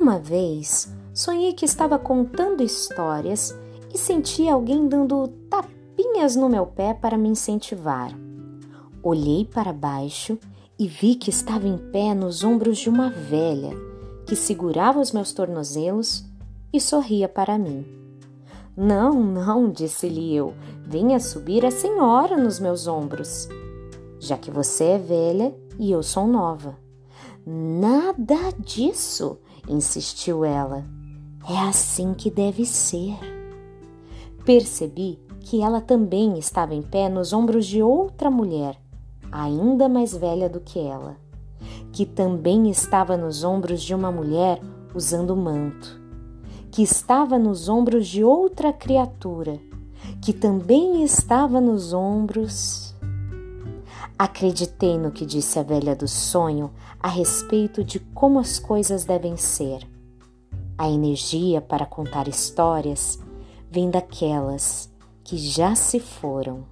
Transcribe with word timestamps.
Uma 0.00 0.18
vez 0.18 0.92
sonhei 1.14 1.52
que 1.52 1.64
estava 1.64 1.98
contando 1.98 2.62
histórias 2.62 3.56
e 3.92 3.98
senti 3.98 4.48
alguém 4.48 4.88
dando 4.88 5.28
tapinhas 5.48 6.34
no 6.34 6.48
meu 6.48 6.66
pé 6.66 6.94
para 6.94 7.18
me 7.18 7.28
incentivar. 7.28 8.10
Olhei 9.02 9.44
para 9.44 9.72
baixo 9.72 10.38
e 10.78 10.88
vi 10.88 11.14
que 11.14 11.30
estava 11.30 11.66
em 11.66 11.76
pé 11.76 12.14
nos 12.14 12.42
ombros 12.42 12.78
de 12.78 12.88
uma 12.88 13.10
velha 13.10 13.70
que 14.26 14.34
segurava 14.34 15.00
os 15.00 15.12
meus 15.12 15.32
tornozelos 15.32 16.24
e 16.72 16.80
sorria 16.80 17.28
para 17.28 17.58
mim. 17.58 17.84
Não, 18.76 19.22
não, 19.22 19.70
disse-lhe 19.70 20.34
eu, 20.34 20.54
venha 20.82 21.20
subir 21.20 21.66
a 21.66 21.70
senhora 21.70 22.38
nos 22.38 22.58
meus 22.58 22.86
ombros, 22.86 23.46
já 24.18 24.38
que 24.38 24.50
você 24.50 24.84
é 24.84 24.98
velha 24.98 25.54
e 25.78 25.92
eu 25.92 26.02
sou 26.02 26.26
nova. 26.26 26.78
Nada 27.44 28.52
disso, 28.58 29.38
insistiu 29.68 30.44
ela. 30.44 30.84
É 31.48 31.58
assim 31.58 32.14
que 32.14 32.30
deve 32.30 32.64
ser. 32.64 33.18
Percebi 34.44 35.18
que 35.40 35.60
ela 35.60 35.80
também 35.80 36.38
estava 36.38 36.74
em 36.74 36.82
pé 36.82 37.08
nos 37.08 37.32
ombros 37.32 37.66
de 37.66 37.82
outra 37.82 38.30
mulher, 38.30 38.76
ainda 39.30 39.88
mais 39.88 40.16
velha 40.16 40.48
do 40.48 40.60
que 40.60 40.78
ela, 40.78 41.16
que 41.92 42.06
também 42.06 42.70
estava 42.70 43.16
nos 43.16 43.44
ombros 43.44 43.82
de 43.82 43.94
uma 43.94 44.10
mulher 44.10 44.60
usando 44.94 45.36
manto, 45.36 46.00
que 46.70 46.82
estava 46.82 47.38
nos 47.38 47.68
ombros 47.68 48.06
de 48.06 48.22
outra 48.22 48.72
criatura, 48.72 49.58
que 50.20 50.32
também 50.32 51.02
estava 51.02 51.60
nos 51.60 51.92
ombros. 51.92 52.91
Acreditei 54.18 54.98
no 54.98 55.10
que 55.10 55.26
disse 55.26 55.58
a 55.58 55.62
velha 55.62 55.96
do 55.96 56.06
sonho 56.06 56.70
a 57.00 57.08
respeito 57.08 57.82
de 57.82 57.98
como 57.98 58.38
as 58.38 58.58
coisas 58.58 59.04
devem 59.04 59.36
ser. 59.36 59.86
A 60.78 60.88
energia 60.88 61.60
para 61.60 61.86
contar 61.86 62.28
histórias 62.28 63.18
vem 63.70 63.90
daquelas 63.90 64.90
que 65.24 65.36
já 65.36 65.74
se 65.74 65.98
foram. 65.98 66.64